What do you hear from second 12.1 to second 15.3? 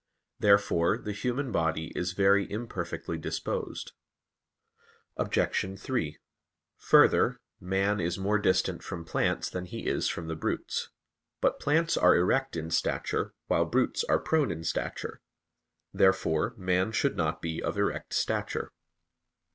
erect in stature, while brutes are prone in stature.